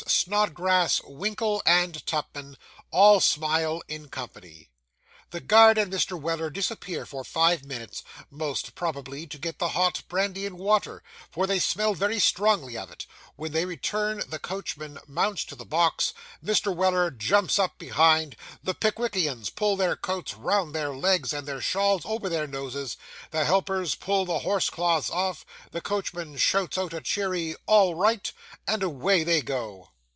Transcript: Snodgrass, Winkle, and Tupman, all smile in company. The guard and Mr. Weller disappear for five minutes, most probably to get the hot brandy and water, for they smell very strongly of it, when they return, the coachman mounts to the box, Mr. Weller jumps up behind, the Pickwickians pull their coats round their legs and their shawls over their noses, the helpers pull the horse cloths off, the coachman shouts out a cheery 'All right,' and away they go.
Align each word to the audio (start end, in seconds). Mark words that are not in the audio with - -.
Snodgrass, 0.07 0.99
Winkle, 1.03 1.61
and 1.65 2.03
Tupman, 2.05 2.57
all 2.89 3.19
smile 3.21 3.81
in 3.87 4.09
company. 4.09 4.69
The 5.29 5.39
guard 5.39 5.77
and 5.77 5.93
Mr. 5.93 6.19
Weller 6.19 6.49
disappear 6.49 7.05
for 7.05 7.23
five 7.23 7.63
minutes, 7.63 8.03
most 8.29 8.75
probably 8.75 9.25
to 9.27 9.37
get 9.37 9.59
the 9.59 9.69
hot 9.69 10.01
brandy 10.09 10.45
and 10.45 10.57
water, 10.57 11.01
for 11.29 11.47
they 11.47 11.59
smell 11.59 11.93
very 11.93 12.19
strongly 12.19 12.77
of 12.77 12.91
it, 12.91 13.05
when 13.37 13.51
they 13.53 13.65
return, 13.65 14.21
the 14.27 14.37
coachman 14.39 14.99
mounts 15.07 15.45
to 15.45 15.55
the 15.55 15.65
box, 15.65 16.13
Mr. 16.43 16.75
Weller 16.75 17.09
jumps 17.09 17.57
up 17.57 17.77
behind, 17.77 18.35
the 18.61 18.73
Pickwickians 18.75 19.49
pull 19.49 19.75
their 19.77 19.95
coats 19.95 20.33
round 20.33 20.75
their 20.75 20.89
legs 20.93 21.31
and 21.31 21.47
their 21.47 21.61
shawls 21.61 22.01
over 22.05 22.27
their 22.27 22.47
noses, 22.47 22.97
the 23.31 23.45
helpers 23.45 23.95
pull 23.95 24.25
the 24.25 24.39
horse 24.39 24.69
cloths 24.69 25.09
off, 25.09 25.45
the 25.71 25.81
coachman 25.81 26.35
shouts 26.37 26.77
out 26.77 26.91
a 26.93 26.99
cheery 27.01 27.55
'All 27.67 27.95
right,' 27.95 28.33
and 28.67 28.83
away 28.83 29.23
they 29.23 29.41
go. 29.41 29.87